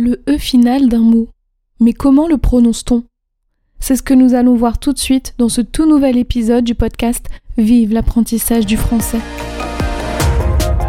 [0.00, 1.28] le E final d'un mot.
[1.78, 3.04] Mais comment le prononce-t-on?
[3.78, 6.74] C'est ce que nous allons voir tout de suite dans ce tout nouvel épisode du
[6.74, 7.26] podcast
[7.58, 9.18] Vive l'apprentissage du français.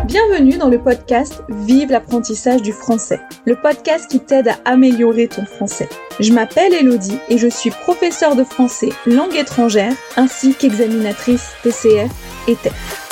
[0.06, 5.46] Bienvenue dans le podcast Vive l'apprentissage du français, le podcast qui t'aide à améliorer ton
[5.46, 5.90] français.
[6.20, 12.12] Je m'appelle Elodie et je suis professeure de français langue étrangère ainsi qu'examinatrice TCF
[12.48, 13.10] et TEF.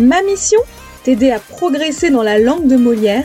[0.00, 0.60] Ma mission?
[1.04, 3.24] T'aider à progresser dans la langue de Molière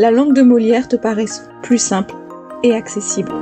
[0.00, 2.14] la langue de Molière te paraisse plus simple
[2.62, 3.32] et accessible.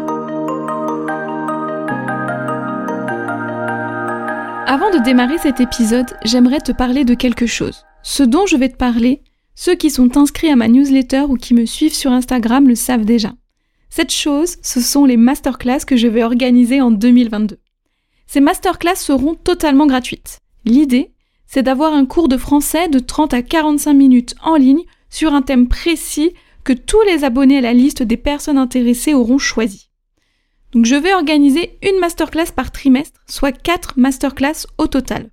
[4.66, 7.84] Avant de démarrer cet épisode, j'aimerais te parler de quelque chose.
[8.02, 9.22] Ce dont je vais te parler,
[9.54, 13.04] ceux qui sont inscrits à ma newsletter ou qui me suivent sur Instagram le savent
[13.04, 13.34] déjà.
[13.88, 17.60] Cette chose, ce sont les masterclass que je vais organiser en 2022.
[18.26, 20.40] Ces masterclass seront totalement gratuites.
[20.64, 21.12] L'idée,
[21.46, 25.42] c'est d'avoir un cours de français de 30 à 45 minutes en ligne sur un
[25.42, 26.32] thème précis
[26.68, 29.88] que tous les abonnés à la liste des personnes intéressées auront choisi.
[30.72, 35.30] Donc je vais organiser une masterclass par trimestre, soit 4 masterclass au total.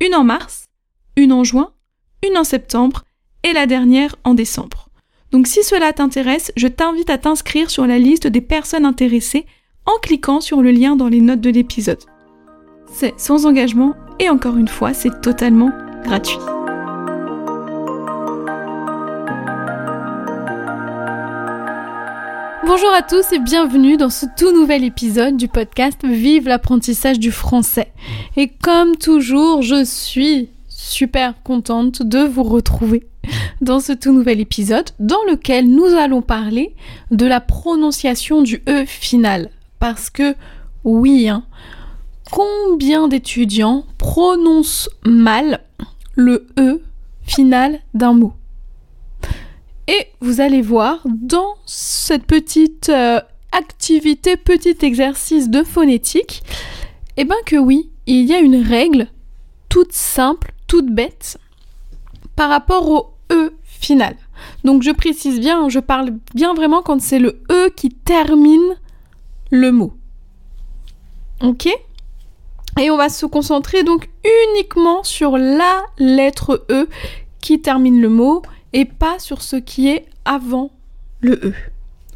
[0.00, 0.64] Une en mars,
[1.18, 1.74] une en juin,
[2.26, 3.04] une en septembre
[3.42, 4.88] et la dernière en décembre.
[5.32, 9.44] Donc si cela t'intéresse, je t'invite à t'inscrire sur la liste des personnes intéressées
[9.84, 12.02] en cliquant sur le lien dans les notes de l'épisode.
[12.90, 15.72] C'est sans engagement et encore une fois, c'est totalement
[16.04, 16.38] gratuit.
[22.66, 27.30] Bonjour à tous et bienvenue dans ce tout nouvel épisode du podcast Vive l'apprentissage du
[27.30, 27.92] français.
[28.38, 33.06] Et comme toujours, je suis super contente de vous retrouver
[33.60, 36.74] dans ce tout nouvel épisode dans lequel nous allons parler
[37.10, 39.50] de la prononciation du E final.
[39.78, 40.34] Parce que
[40.84, 41.44] oui, hein,
[42.30, 45.60] combien d'étudiants prononcent mal
[46.14, 46.80] le E
[47.26, 48.32] final d'un mot?
[49.86, 53.20] Et vous allez voir dans cette petite euh,
[53.52, 56.42] activité, petit exercice de phonétique,
[57.16, 59.08] eh bien que oui, il y a une règle
[59.68, 61.38] toute simple, toute bête,
[62.36, 64.16] par rapport au E final.
[64.64, 68.76] Donc je précise bien, je parle bien vraiment quand c'est le E qui termine
[69.50, 69.92] le mot.
[71.42, 71.68] Ok?
[72.80, 74.08] Et on va se concentrer donc
[74.52, 76.88] uniquement sur la lettre E
[77.40, 78.42] qui termine le mot
[78.74, 80.70] et pas sur ce qui est avant
[81.20, 81.54] le E.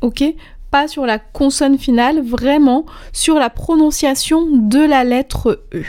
[0.02, 0.22] Ok?
[0.70, 5.84] Pas sur la consonne finale, vraiment sur la prononciation de la lettre E.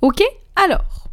[0.00, 0.22] Ok?
[0.56, 1.08] Alors,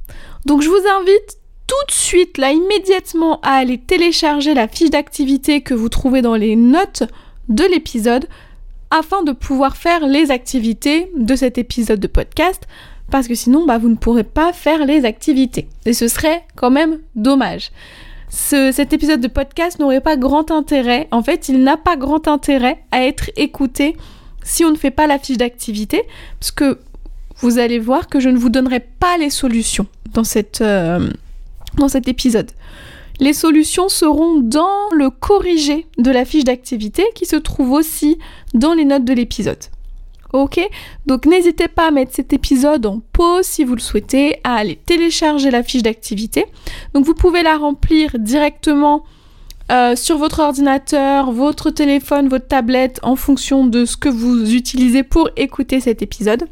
[0.46, 5.62] donc je vous invite tout de suite, là, immédiatement, à aller télécharger la fiche d'activité
[5.62, 7.04] que vous trouvez dans les notes
[7.50, 8.28] de l'épisode
[8.92, 12.68] afin de pouvoir faire les activités de cet épisode de podcast
[13.12, 16.72] parce que sinon bah, vous ne pourrez pas faire les activités et ce serait quand
[16.72, 17.72] même dommage
[18.36, 21.08] cet épisode de podcast n'aurait pas grand intérêt.
[21.12, 23.96] En fait, il n'a pas grand intérêt à être écouté
[24.44, 26.04] si on ne fait pas la fiche d'activité,
[26.40, 26.78] parce que
[27.38, 30.24] vous allez voir que je ne vous donnerai pas les solutions dans,
[30.62, 31.10] euh,
[31.78, 32.52] dans cet épisode.
[33.20, 38.20] Les solutions seront dans le corrigé de la fiche d'activité qui se trouve aussi
[38.54, 39.64] dans les notes de l'épisode.
[40.36, 40.60] Ok
[41.06, 44.76] Donc n'hésitez pas à mettre cet épisode en pause si vous le souhaitez, à aller
[44.76, 46.46] télécharger la fiche d'activité.
[46.94, 49.06] Donc vous pouvez la remplir directement
[49.72, 55.04] euh, sur votre ordinateur, votre téléphone, votre tablette, en fonction de ce que vous utilisez
[55.04, 56.50] pour écouter cet épisode.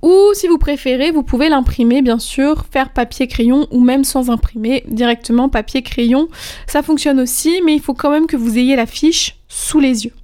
[0.00, 4.84] Ou si vous préférez, vous pouvez l'imprimer bien sûr, faire papier-crayon ou même sans imprimer,
[4.88, 6.28] directement papier-crayon.
[6.66, 10.06] Ça fonctionne aussi, mais il faut quand même que vous ayez la fiche sous les
[10.06, 10.14] yeux.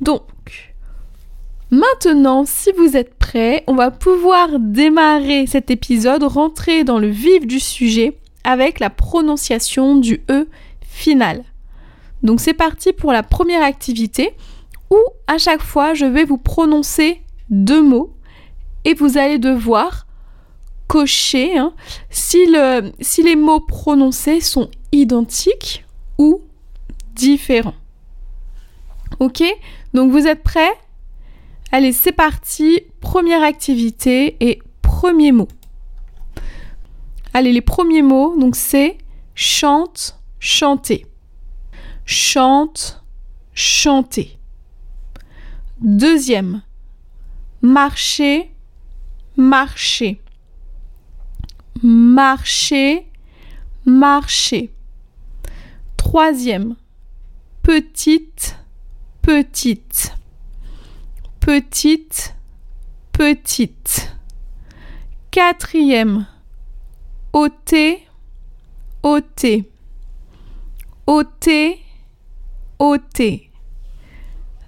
[0.00, 0.22] Donc,
[1.70, 7.46] Maintenant, si vous êtes prêts, on va pouvoir démarrer cet épisode, rentrer dans le vif
[7.46, 10.48] du sujet avec la prononciation du E
[10.80, 11.44] final.
[12.22, 14.34] Donc c'est parti pour la première activité
[14.90, 14.96] où
[15.26, 17.20] à chaque fois je vais vous prononcer
[17.50, 18.14] deux mots
[18.86, 20.06] et vous allez devoir
[20.86, 21.74] cocher hein,
[22.08, 22.48] si,
[23.00, 25.84] si les mots prononcés sont identiques
[26.16, 26.40] ou
[27.14, 27.74] différents.
[29.20, 29.42] Ok?
[29.94, 30.72] Donc vous êtes prêts?
[31.72, 32.80] Allez, c'est parti.
[33.00, 35.48] Première activité et premier mot.
[37.34, 38.98] Allez, les premiers mots, donc c'est
[39.34, 41.06] chante, chanter.
[42.04, 43.04] chante,
[43.52, 44.38] chanter.
[45.80, 46.62] Deuxième,
[47.60, 48.50] marcher,
[49.36, 50.20] marcher.
[51.82, 53.06] Marcher,
[53.84, 54.74] marcher.
[55.96, 56.76] Troisième,
[57.62, 58.56] petite,
[59.28, 60.14] petite.
[61.38, 62.34] Petite,
[63.12, 64.10] petite.
[65.30, 66.26] Quatrième,
[67.34, 68.08] ôter,
[69.02, 69.70] ôter.
[71.06, 71.84] ôter,
[72.78, 73.50] ôter.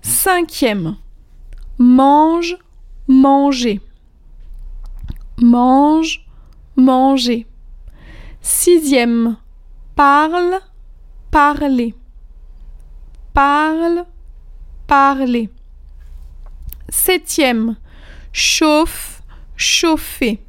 [0.03, 0.97] Cinquième,
[1.79, 2.59] mange,
[3.09, 3.81] manger.
[5.41, 6.27] Mange,
[6.77, 7.47] manger.
[8.43, 9.39] Sixième,
[9.97, 10.61] parle,
[11.31, 11.95] parler.
[13.33, 14.05] Parle,
[14.91, 15.49] parler.
[16.89, 17.77] Septième,
[18.33, 19.23] chauffe,
[19.55, 20.43] chauffer.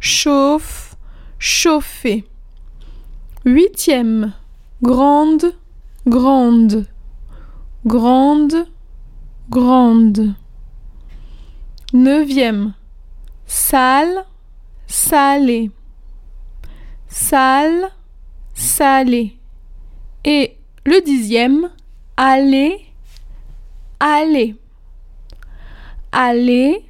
[0.00, 0.96] Chauffe,
[1.38, 2.24] chauffer.
[3.44, 4.32] Huitième,
[4.82, 5.54] grande,
[6.04, 6.86] grande.
[7.86, 8.66] Grande,
[9.48, 10.34] grande.
[11.92, 12.74] Neuvième,
[13.46, 14.24] sale,
[14.88, 15.70] salé.
[17.06, 17.88] Sale,
[18.52, 19.38] salé.
[20.24, 21.70] Et le dixième,
[22.16, 22.91] aller,
[24.02, 24.56] aller.
[26.10, 26.84] Aller,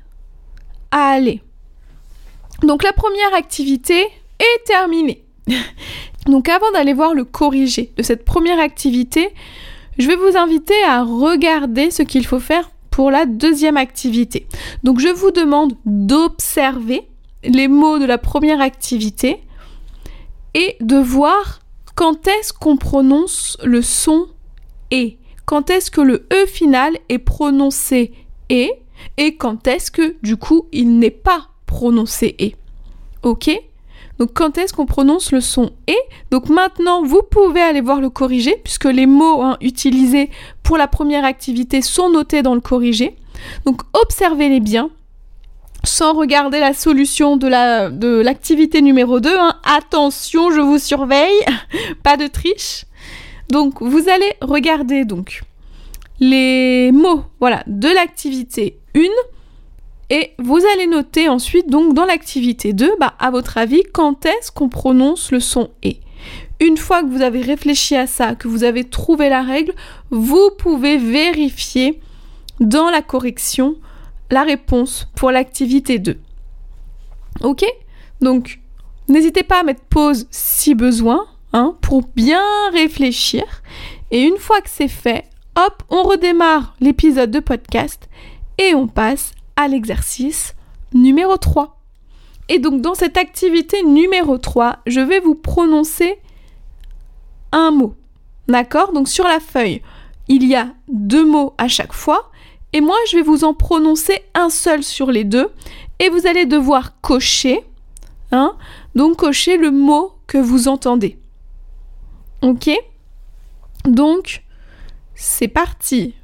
[0.90, 1.42] aller.
[2.62, 4.00] Donc la première activité
[4.40, 5.24] est terminée.
[6.26, 9.28] Donc avant d'aller voir le corrigé de cette première activité,
[9.98, 14.46] je vais vous inviter à regarder ce qu'il faut faire pour la deuxième activité.
[14.82, 17.02] Donc je vous demande d'observer
[17.44, 19.42] les mots de la première activité
[20.54, 21.60] et de voir
[21.94, 24.28] quand est-ce qu'on prononce le son
[24.90, 25.18] et.
[25.52, 28.12] Quand est-ce que le e final est prononcé
[28.48, 28.72] et
[29.18, 32.56] et quand est-ce que du coup il n'est pas prononcé et.
[33.22, 33.50] Ok?
[34.18, 35.98] Donc quand est-ce qu'on prononce le son et
[36.30, 40.30] Donc maintenant, vous pouvez aller voir le corrigé, puisque les mots hein, utilisés
[40.62, 43.14] pour la première activité sont notés dans le corrigé.
[43.66, 44.88] Donc observez-les bien,
[45.84, 49.28] sans regarder la solution de l'activité numéro 2.
[49.28, 49.54] Hein.
[49.64, 51.44] Attention, je vous surveille,
[52.02, 52.86] pas de triche.
[53.52, 55.42] Donc vous allez regarder donc
[56.20, 59.00] les mots voilà, de l'activité 1
[60.08, 64.50] et vous allez noter ensuite, donc dans l'activité 2, bah, à votre avis, quand est-ce
[64.50, 65.98] qu'on prononce le son et
[66.60, 69.74] Une fois que vous avez réfléchi à ça, que vous avez trouvé la règle,
[70.10, 72.00] vous pouvez vérifier
[72.60, 73.76] dans la correction
[74.30, 76.18] la réponse pour l'activité 2.
[77.42, 77.66] Ok?
[78.22, 78.60] Donc,
[79.08, 83.44] n'hésitez pas à mettre pause si besoin, hein, pour bien réfléchir.
[84.10, 85.24] Et une fois que c'est fait,
[85.56, 88.08] hop, on redémarre l'épisode de podcast
[88.58, 90.54] et on passe à l'exercice
[90.92, 91.78] numéro 3.
[92.48, 96.18] Et donc dans cette activité numéro 3, je vais vous prononcer
[97.52, 97.94] un mot.
[98.48, 98.92] D'accord?
[98.92, 99.82] Donc sur la feuille,
[100.28, 102.30] il y a deux mots à chaque fois.
[102.72, 105.50] Et moi, je vais vous en prononcer un seul sur les deux.
[105.98, 107.62] Et vous allez devoir cocher.
[108.32, 108.56] Hein?
[108.94, 111.18] Donc cocher le mot que vous entendez.
[112.42, 112.70] Ok
[113.84, 114.42] Donc,
[115.14, 116.16] c'est parti.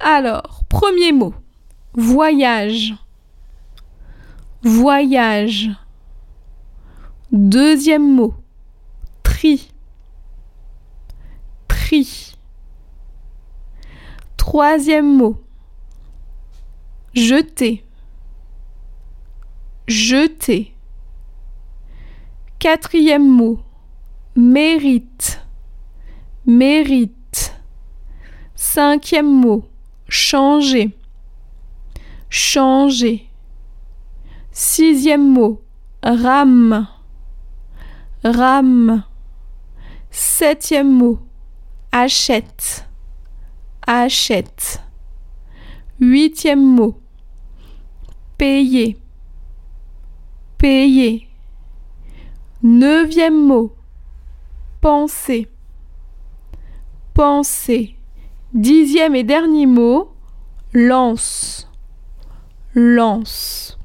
[0.00, 1.34] Alors, premier mot.
[1.94, 2.94] Voyage.
[4.62, 5.70] Voyage.
[7.32, 8.34] Deuxième mot.
[9.24, 9.72] Tri.
[11.66, 12.36] Tri.
[14.36, 15.42] Troisième mot.
[17.12, 17.84] Jeter.
[19.88, 20.72] Jeter.
[22.60, 23.58] Quatrième mot.
[24.38, 25.40] Mérite.
[26.46, 27.52] Mérite.
[28.54, 29.68] Cinquième mot
[30.08, 30.96] changer,
[32.30, 33.28] changer.
[34.50, 35.62] Sixième mot,
[36.02, 36.88] rame,
[38.24, 39.04] rame.
[40.10, 41.18] Septième mot,
[41.92, 42.86] achète,
[43.86, 44.82] achète.
[46.00, 47.00] Huitième mot,
[48.36, 48.98] payer,
[50.56, 51.28] payer.
[52.62, 53.76] Neuvième mot,
[54.80, 55.48] penser,
[57.14, 57.96] penser.
[58.54, 60.12] Dixième et dernier mot,
[60.72, 61.68] lance.
[62.74, 63.78] Lance.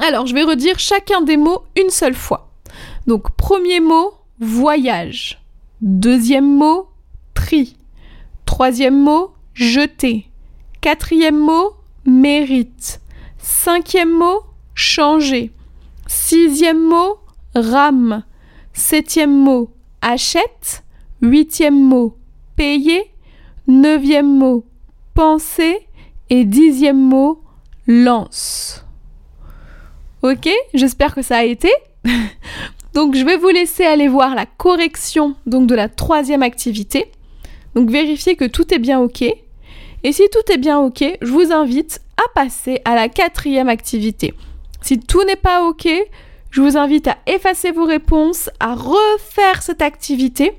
[0.00, 2.50] Alors, je vais redire chacun des mots une seule fois.
[3.06, 5.42] Donc, premier mot, voyage.
[5.82, 6.88] Deuxième mot,
[7.34, 7.76] tri.
[8.46, 10.30] Troisième mot, jeter.
[10.80, 13.00] Quatrième mot, mérite.
[13.38, 14.42] Cinquième mot,
[14.74, 15.52] changer.
[16.06, 17.18] Sixième mot,
[17.54, 18.24] rame.
[18.72, 19.70] Septième mot,
[20.02, 20.84] achète.
[21.22, 22.16] Huitième mot,
[22.56, 23.10] payer.
[23.66, 24.64] Neuvième mot,
[25.14, 25.86] penser.
[26.30, 27.42] Et dixième mot,
[27.86, 28.84] lance.
[30.22, 31.70] Ok J'espère que ça a été.
[32.94, 37.10] Donc je vais vous laisser aller voir la correction donc de la troisième activité.
[37.74, 39.22] Donc vérifiez que tout est bien OK.
[39.22, 44.34] Et si tout est bien OK, je vous invite à passer à la quatrième activité.
[44.82, 45.88] Si tout n'est pas OK,
[46.50, 50.52] je vous invite à effacer vos réponses, à refaire cette activité.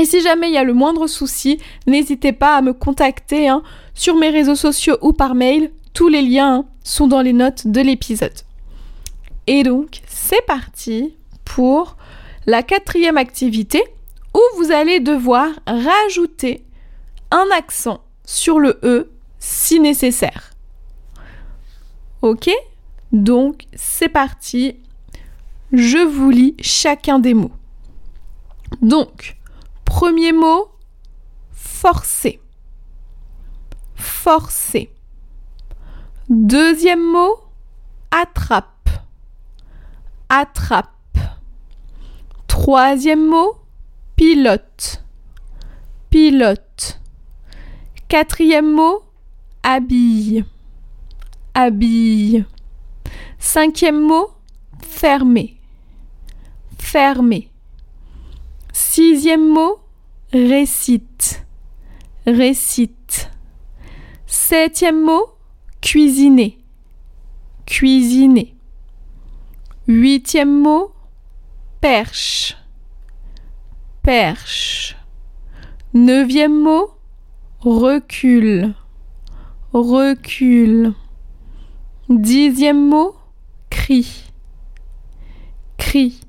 [0.00, 3.62] Et si jamais il y a le moindre souci, n'hésitez pas à me contacter hein,
[3.94, 5.70] sur mes réseaux sociaux ou par mail.
[5.92, 8.32] Tous les liens hein, sont dans les notes de l'épisode.
[9.46, 11.14] Et donc, c'est parti
[11.44, 11.96] pour
[12.46, 13.82] la quatrième activité
[14.34, 16.64] où vous allez devoir rajouter
[17.30, 20.52] un accent sur le E si nécessaire.
[22.22, 22.50] Ok?
[23.12, 24.76] Donc, c'est parti.
[25.72, 27.50] Je vous lis chacun des mots.
[28.82, 29.38] Donc,
[29.86, 30.68] premier mot,
[31.50, 32.40] forcer.
[33.94, 34.92] Forcer.
[36.28, 37.36] Deuxième mot,
[38.10, 38.90] attrape.
[40.28, 40.88] Attrape.
[42.48, 43.56] Troisième mot,
[44.14, 45.02] pilote.
[46.10, 47.00] Pilote.
[48.08, 49.04] Quatrième mot,
[49.62, 50.44] habille.
[51.54, 52.44] Habille.
[53.38, 54.28] Cinquième mot,
[54.82, 55.61] fermer.
[56.82, 57.48] Fermer.
[58.74, 59.78] Sixième mot,
[60.30, 61.46] récite.
[62.26, 63.30] Récite.
[64.26, 65.26] Septième mot,
[65.80, 66.58] cuisiner.
[67.64, 68.54] Cuisiner.
[69.88, 70.92] Huitième mot,
[71.80, 72.58] perche.
[74.02, 74.94] Perche.
[75.94, 76.90] Neuvième mot,
[77.60, 78.74] recul.
[79.72, 80.92] Recul.
[82.10, 83.14] Dixième mot,
[83.70, 84.24] cri.
[85.78, 86.20] Cri.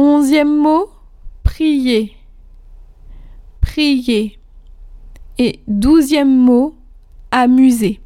[0.00, 0.92] Onzième mot,
[1.42, 2.16] prier.
[3.60, 4.38] Prier.
[5.38, 6.76] Et douzième mot,
[7.32, 8.00] amuser.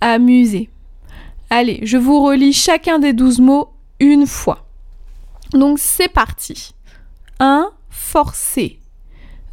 [0.00, 0.70] Amuser.
[1.50, 4.68] Allez, je vous relis chacun des douze mots une fois.
[5.52, 6.76] Donc c'est parti.
[7.40, 7.72] 1.
[7.90, 8.78] Forcer.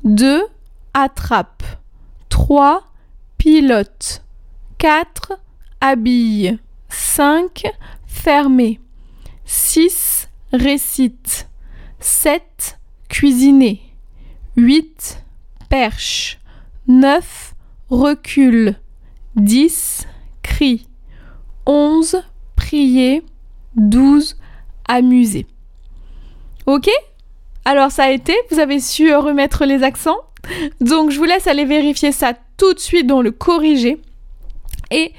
[0.04, 0.46] 2.
[0.94, 1.64] Attrape.
[2.30, 2.84] 3.
[3.40, 4.24] Pilote.
[4.78, 5.34] 4.
[5.82, 6.60] Habille.
[6.90, 7.66] 5.
[8.06, 8.80] Fermer.
[9.46, 10.15] 6.
[10.54, 11.50] Récite.
[12.00, 12.80] 7.
[13.10, 13.82] Cuisiner.
[14.58, 15.24] 8.
[15.70, 16.40] Perche.
[16.88, 17.56] 9.
[17.90, 18.76] Recule.
[19.36, 20.08] 10.
[20.44, 20.88] Crie.
[21.66, 22.24] 11.
[22.56, 23.24] Prier.
[23.76, 24.38] 12.
[24.88, 25.48] Amuser.
[26.66, 26.90] Ok?
[27.66, 30.20] Alors ça a été, vous avez su remettre les accents?
[30.82, 34.00] Donc je vous laisse aller vérifier ça tout de suite dans le corriger.
[34.92, 35.12] Et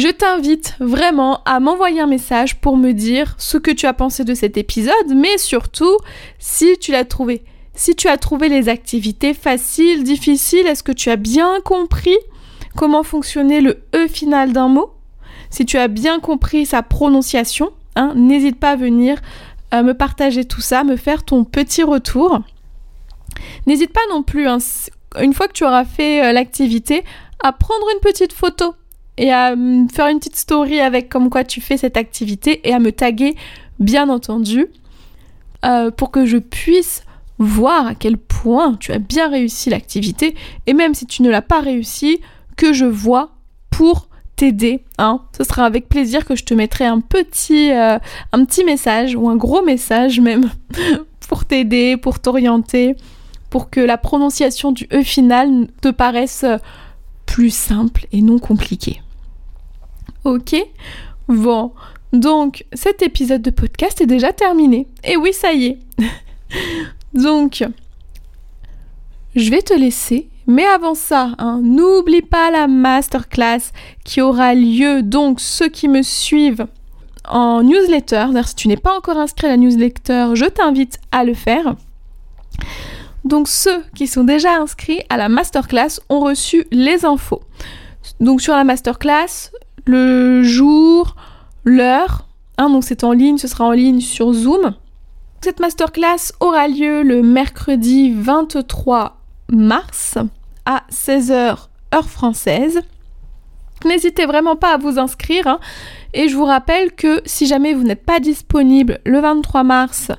[0.00, 4.24] je t'invite vraiment à m'envoyer un message pour me dire ce que tu as pensé
[4.24, 5.94] de cet épisode, mais surtout
[6.38, 7.44] si tu l'as trouvé.
[7.74, 12.16] Si tu as trouvé les activités faciles, difficiles, est-ce que tu as bien compris
[12.76, 14.90] comment fonctionnait le E final d'un mot?
[15.50, 19.18] Si tu as bien compris sa prononciation, hein, n'hésite pas à venir
[19.74, 22.40] euh, me partager tout ça, me faire ton petit retour.
[23.66, 24.58] N'hésite pas non plus, hein,
[25.20, 27.04] une fois que tu auras fait euh, l'activité,
[27.42, 28.74] à prendre une petite photo
[29.20, 29.54] et à
[29.92, 33.36] faire une petite story avec comme quoi tu fais cette activité et à me taguer,
[33.78, 34.66] bien entendu,
[35.64, 37.04] euh, pour que je puisse
[37.38, 40.34] voir à quel point tu as bien réussi l'activité
[40.66, 42.20] et même si tu ne l'as pas réussi,
[42.56, 43.32] que je vois
[43.68, 44.84] pour t'aider.
[44.96, 45.20] Hein.
[45.36, 47.98] Ce sera avec plaisir que je te mettrai un petit, euh,
[48.32, 50.48] un petit message ou un gros message même
[51.28, 52.96] pour t'aider, pour t'orienter,
[53.50, 56.46] pour que la prononciation du E final te paraisse
[57.26, 59.02] plus simple et non compliqué.
[60.24, 60.56] Ok
[61.28, 61.72] Bon,
[62.12, 64.86] donc cet épisode de podcast est déjà terminé.
[65.04, 65.78] Et oui, ça y est.
[67.14, 67.64] donc,
[69.34, 73.70] je vais te laisser mais avant ça, hein, n'oublie pas la masterclass
[74.04, 75.00] qui aura lieu.
[75.00, 76.66] Donc, ceux qui me suivent
[77.28, 81.34] en newsletter, si tu n'es pas encore inscrit à la newsletter, je t'invite à le
[81.34, 81.76] faire.
[83.24, 87.42] Donc, ceux qui sont déjà inscrits à la masterclass ont reçu les infos.
[88.18, 89.52] Donc, sur la masterclass,
[89.86, 91.16] le jour,
[91.64, 92.26] l'heure,
[92.58, 94.74] hein, donc c'est en ligne, ce sera en ligne sur Zoom.
[95.42, 99.16] Cette masterclass aura lieu le mercredi 23
[99.48, 100.18] mars
[100.66, 102.80] à 16h heure française.
[103.84, 105.46] N'hésitez vraiment pas à vous inscrire.
[105.46, 105.58] Hein.
[106.12, 110.12] Et je vous rappelle que si jamais vous n'êtes pas disponible le 23 mars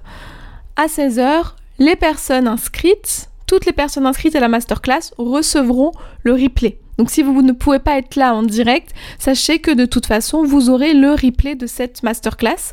[0.75, 5.91] à 16h, les personnes inscrites, toutes les personnes inscrites à la masterclass recevront
[6.23, 6.80] le replay.
[6.97, 10.43] Donc si vous ne pouvez pas être là en direct, sachez que de toute façon,
[10.43, 12.71] vous aurez le replay de cette masterclass.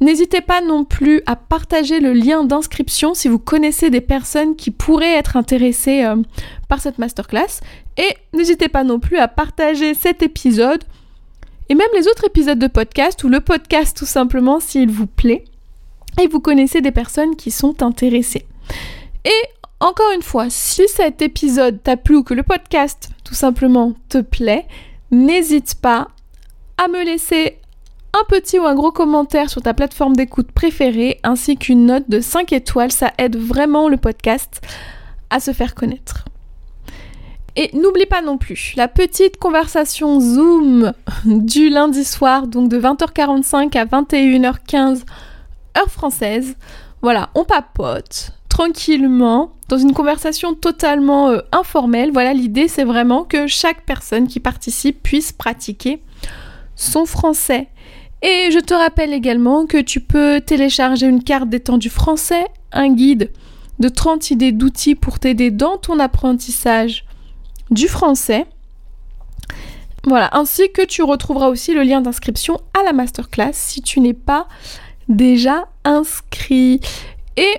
[0.00, 4.70] N'hésitez pas non plus à partager le lien d'inscription si vous connaissez des personnes qui
[4.70, 6.16] pourraient être intéressées euh,
[6.68, 7.60] par cette masterclass.
[7.96, 10.84] Et n'hésitez pas non plus à partager cet épisode
[11.68, 15.44] et même les autres épisodes de podcast ou le podcast tout simplement s'il vous plaît
[16.20, 18.46] et vous connaissez des personnes qui sont intéressées.
[19.24, 23.94] Et encore une fois, si cet épisode t'a plu ou que le podcast tout simplement
[24.08, 24.66] te plaît,
[25.10, 26.08] n'hésite pas
[26.78, 27.58] à me laisser
[28.12, 32.20] un petit ou un gros commentaire sur ta plateforme d'écoute préférée ainsi qu'une note de
[32.20, 34.60] 5 étoiles, ça aide vraiment le podcast
[35.30, 36.24] à se faire connaître.
[37.54, 40.92] Et n'oublie pas non plus la petite conversation Zoom
[41.24, 45.02] du lundi soir, donc de 20h45 à 21h15
[45.76, 46.56] heure française.
[47.02, 52.10] Voilà, on papote tranquillement dans une conversation totalement euh, informelle.
[52.12, 56.02] Voilà, l'idée c'est vraiment que chaque personne qui participe puisse pratiquer
[56.74, 57.68] son français.
[58.22, 63.30] Et je te rappelle également que tu peux télécharger une carte du français, un guide
[63.78, 67.04] de 30 idées d'outils pour t'aider dans ton apprentissage
[67.70, 68.44] du français.
[70.02, 74.14] Voilà, ainsi que tu retrouveras aussi le lien d'inscription à la masterclass si tu n'es
[74.14, 74.48] pas
[75.08, 76.80] déjà inscrit.
[77.36, 77.52] Et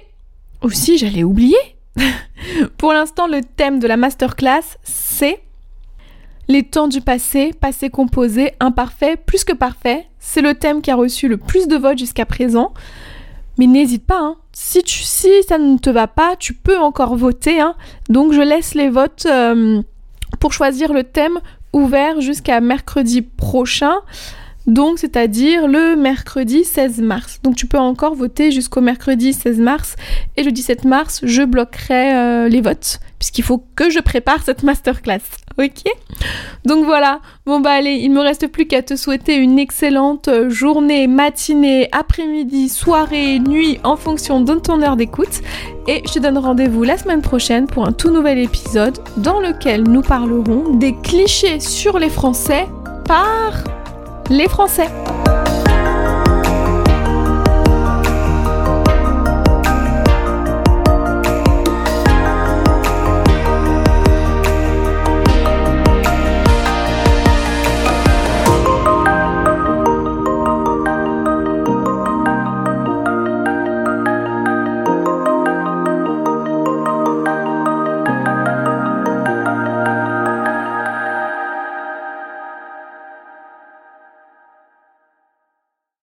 [0.61, 1.57] aussi, j'allais oublier,
[2.77, 5.41] pour l'instant, le thème de la masterclass, c'est
[6.47, 10.07] les temps du passé, passé composé, imparfait, plus que parfait.
[10.19, 12.73] C'est le thème qui a reçu le plus de votes jusqu'à présent.
[13.59, 14.35] Mais n'hésite pas, hein.
[14.51, 14.81] si,
[15.47, 17.59] ça ne te va pas, tu peux encore voter.
[17.59, 17.75] Hein.
[18.09, 19.81] Donc je laisse les votes euh,
[20.39, 21.39] pour choisir le thème
[21.73, 23.99] ouvert jusqu'à mercredi prochain
[24.67, 27.39] donc c'est-à-dire le mercredi 16 mars.
[27.43, 29.95] Donc tu peux encore voter jusqu'au mercredi 16 mars
[30.37, 34.63] et le 17 mars, je bloquerai euh, les votes puisqu'il faut que je prépare cette
[34.63, 35.19] masterclass.
[35.57, 35.83] OK?
[36.65, 37.19] Donc voilà.
[37.45, 42.69] Bon bah allez, il me reste plus qu'à te souhaiter une excellente journée, matinée, après-midi,
[42.69, 45.41] soirée, nuit en fonction de ton heure d'écoute
[45.87, 49.83] et je te donne rendez-vous la semaine prochaine pour un tout nouvel épisode dans lequel
[49.83, 52.67] nous parlerons des clichés sur les Français
[53.05, 53.78] par
[54.29, 54.87] les Français.